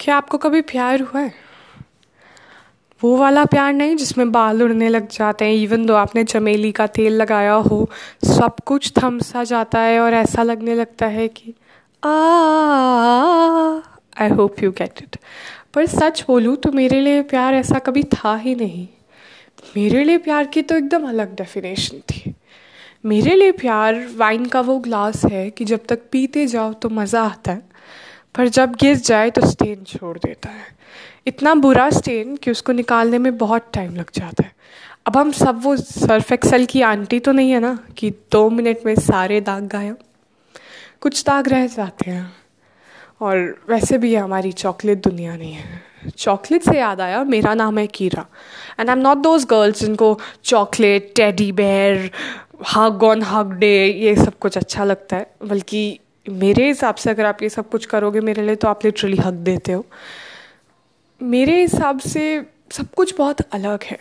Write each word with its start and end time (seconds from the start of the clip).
क्या 0.00 0.16
आपको 0.16 0.38
कभी 0.38 0.60
प्यार 0.62 1.00
हुआ 1.00 1.20
है? 1.20 1.32
वो 3.02 3.16
वाला 3.16 3.44
प्यार 3.44 3.72
नहीं 3.72 3.96
जिसमें 3.96 4.30
बाल 4.32 4.62
उड़ने 4.62 4.88
लग 4.88 5.08
जाते 5.08 5.44
हैं 5.44 5.52
इवन 5.54 5.86
दो 5.86 5.94
आपने 5.94 6.24
चमेली 6.24 6.70
का 6.72 6.86
तेल 6.88 7.12
लगाया 7.12 7.52
हो, 7.52 7.88
सब 8.26 8.56
कुछ 8.66 8.92
थम 8.98 9.18
सा 9.20 9.44
जाता 9.44 9.80
है 9.80 10.00
और 10.00 10.14
ऐसा 10.14 10.42
लगने 10.42 10.74
लगता 10.74 11.06
है 11.06 11.28
कि 11.28 11.54
I 14.16 14.28
hope 14.30 14.62
you 14.62 14.70
get 14.72 15.02
it 15.02 15.16
पर 15.74 15.86
सच 15.88 16.24
बोलूँ 16.28 16.56
तो 16.56 16.72
मेरे 16.72 17.00
लिए 17.00 17.22
प्यार 17.24 17.54
ऐसा 17.54 17.78
कभी 17.78 18.02
था 18.04 18.34
ही 18.36 18.54
नहीं। 18.54 18.86
मेरे 19.76 20.04
लिए 20.04 20.18
प्यार 20.18 20.44
की 20.44 20.62
तो 20.62 20.76
एकदम 20.76 21.08
अलग 21.08 21.34
डेफिनेशन 21.36 21.98
थी। 22.10 22.34
मेरे 23.04 23.34
लिए 23.34 23.52
प्यार 23.52 24.06
वाइन 24.16 24.46
का 24.46 24.60
वो 24.60 24.78
ग्लास 24.78 25.24
है 25.24 25.48
कि 25.50 25.64
जब 25.64 25.80
तक 25.88 26.00
पीते 26.12 26.46
जाओ 26.46 26.72
तो 26.72 26.88
मज़ा 26.90 27.22
आता 27.22 27.52
है। 27.52 27.62
पर 28.38 28.48
जब 28.48 28.74
गिर 28.74 28.96
जाए 28.96 29.30
तो 29.30 29.46
स्टेन 29.46 29.82
छोड़ 29.84 30.16
देता 30.18 30.50
है। 30.50 30.66
इतना 31.26 31.54
बुरा 31.54 31.88
स्टेन 31.90 32.36
कि 32.36 32.50
उसको 32.50 32.72
निकालने 32.72 33.18
में 33.18 33.36
बहुत 33.38 33.70
टाइम 33.74 33.96
लग 33.96 34.10
जाता 34.14 34.42
है। 34.44 34.52
अब 35.06 35.16
हम 35.16 35.32
सब 35.32 35.62
वो 35.62 35.76
सर्फ 35.76 36.32
एक्सल 36.32 36.64
की 36.64 36.82
आंटी 36.82 37.18
तो 37.20 37.32
नहीं 37.32 37.50
है 37.50 37.60
ना, 37.60 37.78
कि 37.98 38.10
दो 38.32 38.48
मिनट 38.50 38.86
में 38.86 38.94
सारे 38.94 39.40
दाग 39.40 39.66
गायब। 39.68 39.98
कुछ 41.00 41.24
दाग 41.26 41.48
रह 41.48 41.66
जाते 41.66 42.10
हैं। 42.10 42.32
और 43.20 43.36
वैसे 43.68 43.98
भी 43.98 44.14
हमारी 44.14 44.52
चॉकलेट 44.52 45.02
दुनिया 45.04 45.36
नहीं 45.36 45.52
है। 45.52 45.82
चॉकलेट 46.18 46.62
से 46.62 46.78
याद 46.78 47.00
आया, 47.00 47.22
मेरा 47.24 47.54
नाम 47.54 47.78
है 47.78 47.86
Keira 47.86 48.26
and 48.80 48.88
I 48.88 48.96
am 48.96 49.02
not 49.02 49.18
those 49.18 49.44
girls 49.44 49.80
जिनको 49.80 50.18
chocolate 50.44 51.12
teddy 51.16 51.52
bear 51.52 52.10
hug 52.74 53.02
on 53.02 53.22
hug 53.22 53.52
day 53.52 53.86
ये 53.86 54.14
सब 54.16 54.38
कुछ 54.38 54.58
अच्छा 54.58 54.84
लगता 54.84 55.16
है। 55.16 55.30
बल्कि 55.44 55.98
मेरे 56.28 56.66
हिसाब 56.66 56.94
से 56.94 57.10
अगर 57.10 57.26
आप 57.26 57.42
ये 57.42 57.48
सब 57.48 57.68
कुछ 57.70 57.86
करोगे 57.86 58.20
मेरे 58.20 58.42
लिए 58.42 58.56
तो 58.56 58.68
आप 58.68 58.84
लिटरली 58.84 59.16
हक 59.16 59.34
देते 59.34 59.72
हो। 59.72 59.84
मेरे 61.22 61.60
हिसाब 61.60 61.98
से 61.98 62.46
सब 62.72 62.92
कुछ 62.96 63.14
बहुत 63.18 63.40
अलग 63.40 63.84
है। 63.84 63.98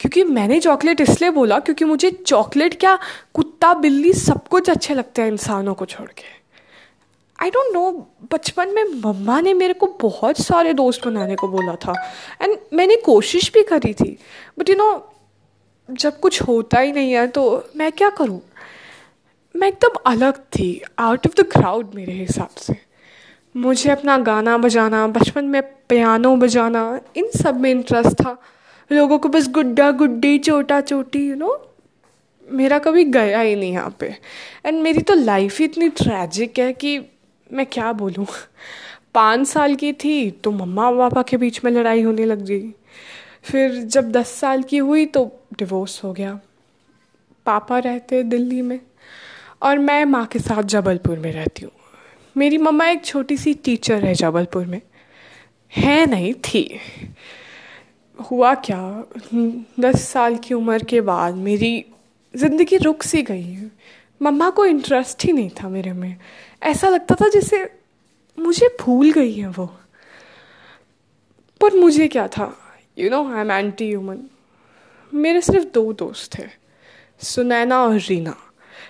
क्योंकि 0.00 0.24
मैंने 0.24 0.60
चॉकलेट 0.60 1.00
इसलिए 1.00 1.30
बोला 1.30 1.58
क्योंकि 1.58 1.84
मुझे 1.84 2.10
चॉकलेट 2.10 2.78
क्या, 2.80 2.98
कुत्ता, 3.34 3.74
बिल्ली 3.74 4.12
सब 4.12 4.48
कुछ 4.48 4.70
अच्छे 4.70 4.94
लगते 4.94 5.22
हैं 5.22 5.28
इंसानों 5.28 5.74
को 5.74 5.84
छोड़ 5.84 6.08
के। 6.08 6.34
आई 7.38 7.50
डोंट 7.50 7.72
नो 7.74 7.90
बचपन 8.32 8.68
में 8.68 8.84
मम्मा 8.84 9.40
ने 9.40 9.54
मेरे 9.54 9.74
को 9.74 9.86
बहुत 10.02 10.40
सारे 10.40 10.72
दोस्त 10.72 11.06
बनाने 11.06 11.34
को 11.34 11.48
बोला 11.48 11.74
था। 11.74 11.92
एंड 12.42 12.56
मैंने 12.72 12.96
कोशिश 12.96 13.50
भी 13.54 13.62
करी 13.62 13.92
थी 13.94 14.18
बट 14.58 14.70
यू 14.70 14.76
नो 14.76 14.88
जब 15.88 16.20
कुछ 16.20 16.42
होता 16.42 16.80
ही 16.80 16.92
नहीं 16.92 17.12
है 17.12 17.26
तो 17.26 17.70
मैं 17.76 17.92
क्या 17.92 18.10
करूँ? 18.10 18.40
मैं 19.56 19.68
एकदम 19.68 19.94
अलग 20.06 20.38
थी 20.52 20.82
आउट 20.98 21.26
ऑफ़ 21.26 21.40
द 21.40 21.44
क्राउड 21.52 21.94
मेरे 21.94 22.12
हिसाब 22.12 22.48
से। 22.48 22.74
मुझे 23.54 23.90
अपना 23.90 24.16
गाना 24.18 24.56
बजाना, 24.58 25.06
बचपन 25.06 25.44
में 25.44 25.62
पियानो 25.88 26.34
बजाना, 26.36 27.00
इन 27.16 27.28
सब 27.36 27.60
में 27.60 27.70
इंटरेस्ट 27.70 28.20
था। 28.20 28.36
लोगों 28.90 29.18
को 29.18 29.28
बस 29.28 29.48
गुड्डा 29.48 29.90
गुड्डी, 29.90 30.38
चोटा 30.38 30.80
चोटी 30.80 31.28
यू 31.28 31.34
नो 31.34 31.74
मेरा 32.48 32.78
कभी 32.78 33.04
गया 33.04 33.40
ही 33.40 33.54
नहीं 33.56 33.72
यहाँ 33.72 33.96
पे। 34.00 34.14
एंड 34.66 34.82
मेरी 34.82 35.00
तो 35.00 35.14
लाइफ 35.14 35.58
ही 35.58 35.64
इतनी 35.64 35.88
ट्रैजिक 35.88 36.58
है 36.58 36.72
कि 36.72 36.98
मैं 37.52 37.66
क्या 37.66 37.92
बोलूँ? 37.92 38.26
पाँच 39.14 39.46
साल 39.48 39.74
की 39.74 39.92
थी 39.92 40.30
तो 40.30 40.50
मम्मा 40.50 40.90
पापा 40.90 41.22
के 41.22 41.36
बीच 41.36 41.64
में 41.64 41.70
लड़ाई 41.72 42.02
होने 42.02 42.24
लग 42.24 42.44
गई। 42.44 42.70
फिर 43.42 43.74
जब 43.76 44.10
दस 44.12 44.28
साल 44.30 44.62
की 44.62 44.78
हुई 44.78 45.06
तो 45.06 45.24
डिवोर्स 45.58 46.02
हो 46.04 46.12
गया। 46.12 46.38
पापा 47.46 47.78
रहते 47.78 48.22
दिल्ली 48.22 48.62
में। 48.62 48.80
और 49.62 49.78
मैं 49.78 50.04
माँ 50.04 50.26
के 50.26 50.38
साथ 50.38 50.62
जबलपुर 50.62 51.18
में 51.18 51.32
रहती 51.32 51.64
हूँ। 51.64 51.72
मेरी 52.36 52.58
मम्मा 52.58 52.88
एक 52.88 53.04
छोटी 53.04 53.36
सी 53.36 53.54
टीचर 53.54 54.04
है 54.04 54.14
जबलपुर 54.14 54.66
में। 54.66 54.80
है 55.76 56.06
नहीं, 56.06 56.34
थी। 56.34 56.78
हुआ 58.30 58.54
क्या? 58.54 59.04
दस 59.80 60.08
साल 60.08 60.36
की 60.36 60.54
उम्र 60.54 60.84
के 60.84 61.00
बाद 61.00 61.34
मेरी 61.34 61.84
ज़िंदगी 62.36 62.76
रुक 62.76 63.02
सी 63.02 63.22
गई 63.22 63.42
है। 63.42 63.70
मम्मा 64.22 64.50
को 64.50 64.66
इंटरेस्ट 64.66 65.24
ही 65.24 65.32
नहीं 65.32 65.50
था 65.50 65.68
मेरे 65.68 65.92
में। 65.92 66.16
ऐसा 66.62 66.88
लगता 66.88 67.14
था 67.14 67.28
जैसे 67.28 67.72
मुझे 68.38 68.76
भूल 68.80 69.12
गई 69.12 69.32
है 69.32 69.48
वो। 69.48 69.66
पर 71.60 71.74
मुझे 71.74 72.08
क्या 72.08 72.28
था? 72.28 72.56
You 72.98 73.10
know 73.10 73.34
I 73.34 73.40
am 73.40 73.50
anti 73.50 73.88
human 73.88 74.18
मेरे 75.14 75.40
सिर्फ़ 75.40 75.64
दो 75.64 75.92
दोस्त 75.92 76.38
थे 76.38 76.44
सुनैना 77.20 77.82
और 77.82 77.98
रीना। 77.98 78.36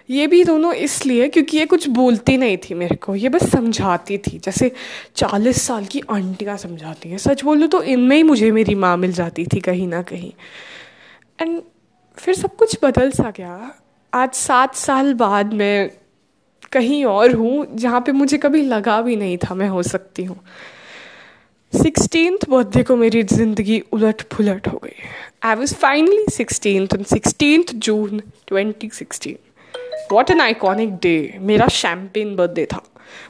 ये 0.08 0.26
भी 0.26 0.42
दोनों 0.44 0.72
इसलिए 0.74 1.28
क्योंकि 1.28 1.56
ये 1.58 1.66
कुछ 1.66 1.86
बोलती 1.88 2.36
नहीं 2.36 2.56
थी 2.58 2.74
मेरे 2.74 2.96
को, 2.96 3.14
ये 3.14 3.28
बस 3.28 3.50
समझाती 3.50 4.18
थी। 4.18 4.38
जैसे 4.38 4.70
चालीस 5.16 5.62
साल 5.62 5.84
की 5.84 6.00
आंटियाँ 6.10 6.56
समझाती 6.56 7.08
हैं। 7.08 7.18
सच 7.18 7.42
बोलूँ 7.44 7.68
तो 7.68 7.82
इनमें 7.84 8.16
ही 8.16 8.22
मुझे 8.22 8.50
मेरी 8.50 8.74
माँ 8.76 8.96
मिल 8.96 9.12
जाती 9.12 9.46
थी 9.46 9.60
कहीं 9.60 9.86
ना 9.88 10.02
कहीं। 10.02 10.32
एंड 11.40 11.60
फिर 12.18 12.34
सब 12.34 12.56
कुछ 12.56 12.76
बदल 12.82 13.10
सा 13.10 13.30
गया। 13.30 13.74
आज 14.12 14.34
सात 14.34 14.74
साल 14.74 15.12
बाद 15.14 15.52
मैं 15.54 15.90
कहीं 16.72 17.04
और 17.04 17.34
हूँ, 17.34 17.66
जहाँ 17.74 18.00
पे 18.00 18.12
मुझे 18.12 18.38
कभी 18.38 18.62
लगा 18.62 19.00
भी 19.02 19.16
नहीं 19.16 19.36
था 19.38 19.54
मैं 19.54 19.68
हो 19.68 19.82
सकती 19.82 20.24
हूँ। 20.24 20.38
सिक्सटीन 21.72 22.38
बर्थडे 22.48 22.82
को 22.82 22.96
मेरी 22.96 23.22
ज़िंदगी 23.24 23.80
उलट 23.92 24.22
पुलट 24.34 24.68
हो 24.68 24.78
गई। 24.84 25.02
I 25.44 25.54
was 25.54 25.74
finally 25.74 26.24
sixteen 26.32 26.86
sixteen 27.04 27.64
June 27.74 28.22
twenty 28.46 28.90
sixteen 28.92 29.36
what 30.12 30.30
an 30.30 30.40
iconic 30.40 30.94
day 30.94 31.38
मेरा 31.40 31.68
शैम्पेन 31.68 32.36
बर्थडे 32.36 32.66
था। 32.66 32.82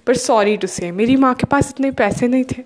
पर 0.07 0.17
सॉरी 0.17 0.57
टू 0.57 0.67
से 0.67 0.93
मेरी 0.93 1.17
माँ 1.17 1.35
के 1.35 1.47
पास 1.47 1.71
इतने 1.71 1.91
पैसे 1.91 2.29
नहीं 2.29 2.45
थे। 2.45 2.63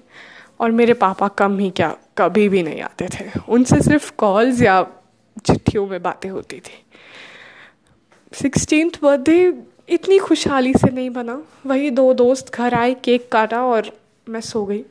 और 0.60 0.70
मेरे 0.70 0.94
पापा 0.94 1.28
कम 1.28 1.58
ही 1.58 1.70
क्या, 1.70 1.96
कभी 2.18 2.48
भी 2.48 2.62
नहीं 2.62 2.80
आते 2.80 3.08
थे। 3.14 3.30
उनसे 3.48 3.80
सिर्फ़ 3.80 4.12
कॉल्स 4.18 4.62
या 4.62 4.86
चिट्ठियों 5.44 5.86
में 5.86 6.02
बातें 6.02 6.30
होती 6.30 6.56
थी। 6.56 6.84
सिक्सटीन 8.32 8.90
बर्थडे 9.02 9.52
इतनी 9.88 10.18
खुशहाली 10.18 10.74
से 10.74 10.90
नहीं 10.92 11.10
बना। 11.10 11.42
वही 11.66 11.90
दो 11.90 12.12
दोस्त 12.14 12.54
घर 12.54 12.74
आए 12.74 12.94
केक 12.94 13.32
काटा 13.32 13.62
और 13.62 13.90
मैं 14.28 14.40
सो 14.40 14.64
गई। 14.64 14.84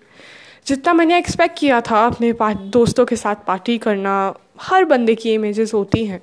जितना 0.68 0.94
मैंने 0.94 1.18
एक्सपेक्ट 1.18 1.60
किया 1.60 1.82
था 1.82 2.06
अपने 2.06 2.34
दोस्तों 2.70 3.06
के 3.06 3.16
साथ 3.16 3.36
पार्टी 3.48 3.78
करना, 3.78 4.34
हर 4.62 4.86
बंदे 4.86 5.16
की 5.16 5.34
इमेजेस 5.34 5.74
होती 5.74 6.06
हैं 6.06 6.22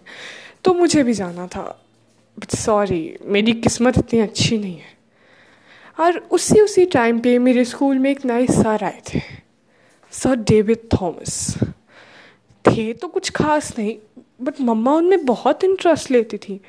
तो 0.65 0.75
मुझे 0.75 1.03
भी 1.03 1.13
जाना 1.13 1.47
था। 1.47 1.86
सॉरी 2.45 3.17
मेरी 3.25 3.53
किस्मत 3.53 3.99
इतनी 3.99 4.21
अच्छी 4.21 4.59
नहीं 4.59 4.77
है। 4.77 4.95
और 6.01 6.19
उसी 6.31 6.61
उसी 6.61 6.85
टाइम 6.85 7.19
पे 7.21 7.39
मेरे 7.39 7.65
स्कूल 7.65 7.99
में 7.99 8.11
एक 8.11 8.25
नए 8.25 8.47
सर 8.47 8.85
आए 8.85 9.01
थे। 9.09 9.21
सर 10.13 10.37
डेविड 10.37 10.79
थॉमस 10.93 11.55
थे 12.65 12.93
तो 12.93 13.09
कुछ 13.09 13.31
खास 13.31 13.73
नहीं 13.79 13.97
बट 14.43 14.61
मम्मा 14.61 14.93
उनमें 14.93 15.25
बहुत 15.25 15.65
इंटरेस्ट 15.65 16.11
लेती 16.11 16.39
थी। 16.39 16.61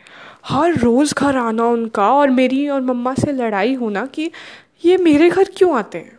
हर 0.45 0.75
रोज़ 0.75 1.13
घर 1.15 1.37
आना 1.37 1.65
उनका 1.65 2.09
और 2.09 2.29
मेरी 2.29 2.67
और 2.67 2.81
मम्मा 2.81 3.13
से 3.13 3.31
लड़ाई 3.31 3.73
होना 3.73 4.05
कि 4.05 4.31
ये 4.85 4.97
मेरे 4.97 5.29
घर 5.29 5.49
क्यों 5.57 5.77
आते 5.77 5.97
हैं? 5.97 6.17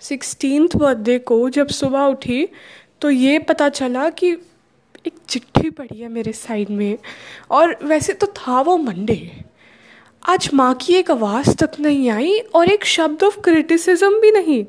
सिक्सटीन 0.00 0.68
बर्थडे 0.76 1.18
को 1.18 1.48
जब 1.50 1.68
सुबह 1.68 2.00
उठी 2.00 2.48
तो 3.00 3.10
ये 3.10 3.38
पता 3.38 3.68
चला 3.68 4.08
कि 4.10 4.36
एक 5.08 5.14
चिट्ठी 5.28 5.70
पड़ी 5.70 6.00
है 6.00 6.08
मेरे 6.08 6.32
साइड 6.32 6.70
में। 6.70 6.98
और 7.50 7.78
वैसे 7.82 8.12
तो 8.12 8.26
था 8.26 8.60
वो 8.60 8.76
मंडे। 8.76 9.44
आज 10.22 10.50
माँ 10.54 10.74
की 10.74 10.94
एक 10.94 11.10
आवाज़ 11.10 11.56
तक 11.56 11.80
नहीं 11.80 12.10
आई 12.10 12.38
और 12.38 12.70
एक 12.70 12.84
शब्द 12.84 13.22
ऑफ़ 13.22 13.40
क्रिटिसिज्म 13.40 14.20
भी 14.20 14.30
नहीं। 14.30 14.64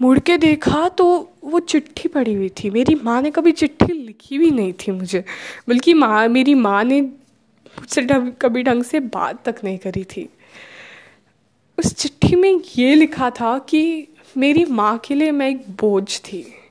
मुड़ 0.00 0.18
के 0.18 0.36
देखा 0.38 0.88
तो 0.88 1.06
वो 1.44 1.60
चिट्ठी 1.60 2.08
पड़ी 2.08 2.34
हुई 2.34 2.48
थी। 2.48 2.70
मेरी 2.70 2.94
माँ 2.94 3.22
ने 3.22 3.30
कभी 3.30 3.52
चिट्ठी 3.52 3.92
लिखी 3.92 4.38
भी 4.38 4.50
नहीं 4.50 4.72
थी 4.72 4.92
मुझे। 4.92 5.24
बल्कि 5.68 5.94
माँ, 5.94 6.28
मेरी 6.28 6.54
माँ 6.54 6.84
ने 6.84 7.00
मुझसे 7.00 8.06
कभी 8.42 8.62
ढंग 8.62 8.84
से 8.84 9.00
बात 9.00 9.48
तक 9.48 9.64
नहीं 9.64 9.78
करी 9.78 10.04
थी। 10.04 10.28
उस 11.78 11.94
चिट्ठी 11.94 12.36
में 12.36 12.60
ये 12.76 12.94
लिखा 12.94 13.30
था 13.30 13.58
कि 13.58 14.08
मेरी 14.36 14.64
माँ 14.64 14.98
के 14.98 15.14
लिए 15.14 15.30
मैं 15.30 15.48
एक 15.50 15.70
बोझ 15.70 16.20
थी। 16.20 16.61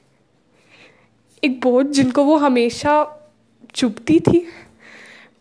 एक 1.43 1.59
बोझ 1.61 1.85
जिनको 1.87 2.23
वो 2.23 2.35
हमेशा 2.37 2.93
चुभती 3.75 4.19
थी। 4.19 4.45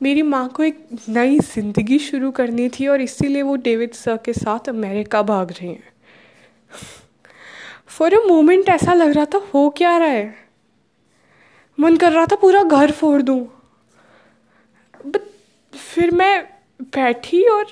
मेरी 0.03 0.23
माँ 0.23 0.49
को 0.49 0.63
एक 0.65 0.87
नई 1.09 1.39
ज़िंदगी 1.39 1.99
शुरू 1.99 2.31
करनी 2.31 2.69
थी 2.69 2.87
और 2.87 3.01
इसीलिए 3.01 3.43
वो 3.43 3.57
डेविड 3.57 3.95
सर 3.95 4.17
के 4.17 4.33
साथ 4.33 4.69
अमेरिका 4.69 5.23
भाग 5.23 5.51
रही 5.51 5.69
हैं। 5.69 5.93
फॉर 7.89 8.15
अ 8.15 8.21
मोमेंट 8.27 8.69
ऐसा 8.69 8.95
लग 8.95 9.11
रहा 9.11 9.25
था, 9.25 9.39
हो 9.55 9.69
क्या 9.71 9.97
रहा 9.97 10.09
है? 10.09 10.35
मन 11.79 11.97
कर 11.97 12.13
रहा 12.13 12.27
था, 12.27 12.37
पूरा 12.37 12.63
घर 12.63 12.91
फोड़ 12.91 13.21
दूँ। 13.23 13.41
बट 15.07 15.21
फिर 15.73 16.11
मैं 16.11 16.43
बैठी 16.83 17.43
और 17.45 17.67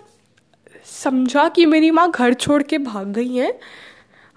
समझा 0.85 1.49
कि 1.49 1.67
मेरी 1.67 1.91
माँ 1.91 2.11
घर 2.11 2.35
छोड़ 2.35 2.63
के 2.63 2.79
भाग 2.79 3.13
गई 3.13 3.37
हैं। 3.37 3.53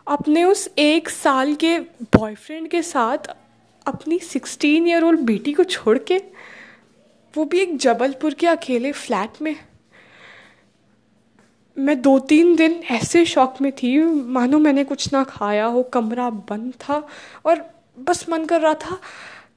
अपने 0.08 0.44
उस 0.44 0.68
एक 0.78 1.10
साल 1.10 1.54
के 1.56 1.78
बॉयफ्रेंड 1.80 2.68
के 2.68 2.82
साथ 2.82 3.32
अपनी 3.88 4.20
सिक्सटीन 4.20 4.88
ईयर 4.88 5.04
ओल्ड 5.04 5.20
बेटी 5.22 5.54
को 5.54 5.64
छोड़ 5.64 5.98
के, 5.98 6.18
वो 7.34 7.46
भी 7.46 7.60
एक 7.60 7.78
जबलपुर 7.78 8.34
के 8.34 8.48
अकेले 8.48 8.92
फ्लैट 8.92 9.42
में। 9.42 9.56
मैं 11.78 12.02
दो 12.02 12.18
तीन 12.20 12.56
दिन 12.56 12.72
ऐसे 12.92 13.26
शौक 13.26 13.62
में 13.62 13.72
थी, 13.74 13.98
मानो 14.04 14.60
मैंने 14.60 14.84
कुछ 14.84 15.12
ना 15.14 15.24
खाया 15.24 15.66
हो, 15.66 15.84
कमरा 15.84 16.30
बंद 16.30 16.74
था 16.80 17.04
और 17.46 17.66
बस 17.98 18.26
मन 18.30 18.46
कर 18.46 18.62
रहा 18.62 18.74
था, 18.76 19.00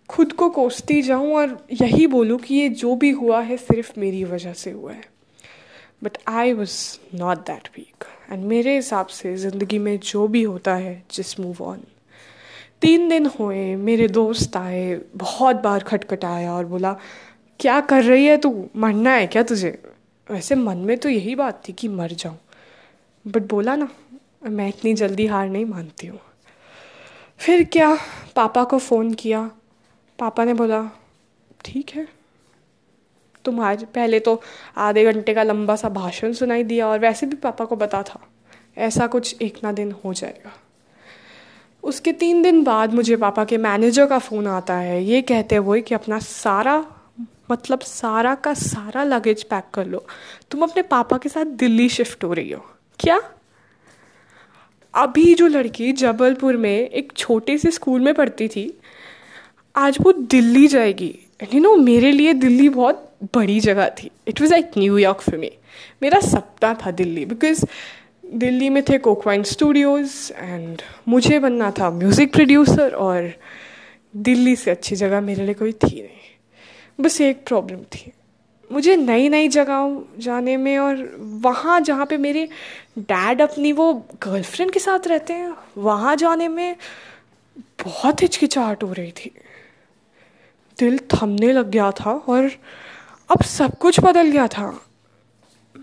खुद 0.09 0.33
को 0.33 0.49
कोसती 0.51 1.01
जाऊँ 1.03 1.35
और 1.37 1.59
यही 1.73 2.07
बोलूँ 2.07 2.39
कि 2.39 2.55
ये 2.55 2.69
जो 2.71 2.95
भी 2.97 3.11
हुआ 3.13 3.41
है 3.41 3.57
सिर्फ़ 3.57 3.93
मेरी 4.01 4.23
वजह 4.25 4.53
से 4.53 4.71
हुआ 4.71 4.93
है। 4.93 5.03
But 6.05 6.19
I 6.29 6.53
was 6.53 6.77
not 7.15 7.39
that 7.47 7.69
weak 7.77 8.05
and 8.31 8.45
मेरे 8.45 8.75
हिसाब 8.77 9.07
से 9.09 9.37
ज़िंदगी 9.37 9.79
में 9.79 9.99
जो 10.01 10.27
भी 10.29 10.43
होता 10.43 10.75
है 10.75 11.03
जिस 11.11 11.39
मूव 11.41 11.63
ऑन 11.63 11.83
तीन 12.85 13.09
दिन 13.09 13.27
हुए, 13.27 13.77
मेरे 13.77 14.09
दोस्त 14.09 14.57
आए, 14.57 15.01
बहुत 15.17 15.57
बार 15.57 15.83
खटखटाया 15.83 16.55
और 16.55 16.65
बोला, 16.65 16.97
क्या 17.61 17.81
कर 17.81 18.05
रही 18.05 18.27
है 18.27 18.37
तू? 18.37 18.69
मरना 18.77 19.11
है 19.11 19.27
क्या 19.27 19.43
तुझे? 19.43 19.83
वैसे 20.31 20.55
मन 20.55 20.77
में 20.77 20.99
तो 20.99 21.09
यही 21.09 21.35
बात 21.35 21.69
थी 21.69 21.73
कि 21.73 21.89
मर 21.89 22.09
जाऊँ। 22.09 22.39
बट 23.27 23.43
बोला 23.43 23.77
ना, 23.77 23.89
मैं 24.49 24.69
इतनी 24.69 24.95
जल्दी 24.95 25.27
हार 25.27 25.49
नहीं 25.49 25.65
मानती 25.65 26.07
हूँ। 26.07 26.21
फिर 27.39 27.65
क्या? 27.65 27.99
पापा 28.37 28.65
को 28.65 28.79
फ़ोन 28.79 29.15
किया। 29.15 29.51
पापा 30.19 30.45
ने 30.45 30.55
बोला, 30.55 30.91
ठीक 31.65 31.91
है। 31.91 32.09
तुम 33.45 33.61
आज, 33.61 33.85
पहले 33.85 34.21
तो 34.21 34.43
आधे 34.77 35.13
घंटे 35.13 35.35
का 35.35 35.43
लंबा 35.43 35.77
सा 35.77 35.89
भाषण 35.89 36.33
सुनाई 36.33 36.65
दिया 36.65 36.89
और 36.89 36.99
वैसे 36.99 37.27
भी 37.27 37.37
पापा 37.37 37.65
को 37.65 37.77
बता 37.77 38.03
था। 38.03 38.21
ऐसा 38.79 39.07
कुछ 39.07 39.43
एक 39.43 39.59
ना 39.65 39.73
दिन 39.73 39.93
हो 39.93 40.15
जाएगा। 40.15 40.53
उसके 41.85 42.13
तीन 42.13 42.43
दिन 42.43 42.63
बाद 42.65 42.95
मुझे 42.95 43.17
पापा 43.17 43.45
के 43.45 43.59
मैनेजर 43.59 44.07
का 44.07 44.19
फ़ोन 44.19 44.47
आता 44.47 44.75
है। 44.75 45.05
ये 45.05 45.23
कहते 45.23 45.57
हुए 45.57 45.81
कि 45.81 45.95
अपना 45.95 46.19
सारा 46.19 46.85
मतलब 47.51 47.81
सारा 47.81 48.35
का 48.35 48.55
सारा 48.55 49.05
लगेज 49.05 49.43
पैक 49.43 49.65
कर 49.75 49.87
लो। 49.87 50.05
तुम 50.51 50.63
अपने 50.63 50.83
पापा 50.83 51.19
के 51.19 51.29
साथ 51.29 51.45
दिल्ली 51.45 51.89
शिफ्ट 51.89 52.25
हो 52.25 52.33
रही 52.33 52.53
हो। 52.53 52.65
क्या? 53.01 53.21
अभी 54.95 55.35
जो 55.35 55.47
लड़की 55.47 55.93
जबलपुर 55.93 56.57
में 56.57 56.89
एक 56.89 57.13
छोटे 57.17 57.59
से 57.59 57.71
स्कूल 57.71 58.01
में 58.01 58.15
पढ़ती 58.15 58.49
थी, 58.49 58.79
आज 59.77 59.99
वो 60.01 60.13
दिल्ली 60.13 60.67
जाएगी। 60.67 61.15
यू 61.55 61.61
नो 61.61 61.75
मेरे 61.77 62.13
लिए 62.13 62.33
दिल्ली 62.33 62.69
बहुत 62.69 63.11
बड़ी 63.35 63.61
जगह 63.61 63.89
थी। 63.89 64.11
It 64.29 64.41
was 64.41 64.51
like 64.51 64.71
New York 64.79 65.21
for 65.21 65.37
me 65.37 65.51
मेरा 66.03 66.21
सपना 66.21 66.75
था 66.75 66.91
दिल्ली 66.91 67.25
बिकॉज़ 67.25 67.65
दिल्ली 68.33 68.69
में 68.71 68.83
थे 68.83 68.99
कोकवाइन 68.99 69.43
स्टूडियोज़ 69.43 70.33
एंड 70.33 70.83
मुझे 71.09 71.39
बनना 71.39 71.71
था 71.71 71.91
म्यूज़िक 71.91 72.33
प्रोड्यूसर 72.33 72.95
और 72.95 73.31
दिल्ली 74.17 74.57
से 74.57 74.71
अच्छी 74.71 74.97
जगह 74.97 75.21
मेरे 75.21 75.45
लिए 75.45 75.55
कोई 75.55 75.73
थी 75.73 76.03
नहीं। 76.03 77.05
बस 77.05 77.21
एक 77.21 77.47
प्रॉब्लम 77.47 77.77
थी। 77.77 78.13
मुझे 78.73 78.97
नई 78.97 79.29
नई 79.29 79.49
जगहों 79.49 80.21
जाने 80.21 80.57
में 80.57 80.79
और 80.79 81.17
वहाँ 81.19 81.81
जहाँ 81.81 82.07
पे 82.07 82.17
मेरे 82.17 82.49
डैड 82.99 83.43
अपनी 83.43 83.73
वो 83.73 83.93
गर्लफ्रेंड 84.23 84.71
के 84.71 84.81
साथ 84.81 85.07
रहते 85.07 85.33
हैं, 85.33 85.55
वहाँ 85.79 86.17
जाने 86.17 86.49
में 86.49 86.77
बहुत 87.85 88.23
हिचकिचाहट 88.23 88.83
हो 88.83 88.93
रही 88.93 89.13
थी। 89.13 89.31
दिल 90.79 90.99
थमने 90.99 91.53
लग 91.53 91.71
गया 91.71 91.91
था 91.91 92.11
और 92.11 92.51
अब 93.31 93.43
सब 93.43 93.79
कुछ 93.79 94.01
बदल 94.01 94.31
गया 94.31 94.47
था। 94.49 94.81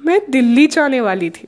मैं 0.06 0.20
दिल्ली 0.30 0.68
जाने 0.68 1.02
वाली 1.02 1.30
थी। 1.30 1.48